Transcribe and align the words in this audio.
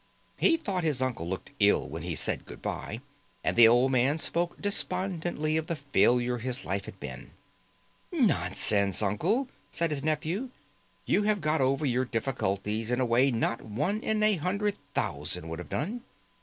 He 0.39 0.57
thought 0.57 0.83
his 0.83 0.99
uncle 0.99 1.29
looked 1.29 1.51
ill 1.59 1.87
when 1.87 2.01
he 2.01 2.15
said 2.15 2.47
good 2.47 2.59
by, 2.63 3.01
and 3.43 3.55
the 3.55 3.67
old 3.67 3.91
man 3.91 4.17
spoke 4.17 4.59
despondently 4.59 5.57
of 5.57 5.67
the 5.67 5.75
failure 5.75 6.39
his 6.39 6.65
life 6.65 6.85
had 6.85 6.99
been. 6.99 7.29
"Nonsense, 8.11 9.03
uncle!" 9.03 9.47
said 9.71 9.91
his 9.91 10.03
nephew. 10.03 10.49
"You 11.05 11.21
have 11.29 11.39
got 11.39 11.61
over 11.61 11.85
your 11.85 12.05
difficulties 12.05 12.89
in 12.89 12.99
a 12.99 13.05
way 13.05 13.29
not 13.29 13.61
one 13.61 14.01
in 14.01 14.23
a 14.23 14.37
hundred 14.37 14.75
thousand 14.95 15.49
would 15.49 15.59
have 15.59 15.69
done. 15.69 16.01